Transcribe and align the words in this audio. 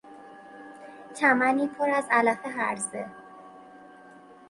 چمنی 1.15 1.67
پر 1.67 1.89
از 1.89 2.07
علف 2.11 2.39
هرزه 2.45 3.05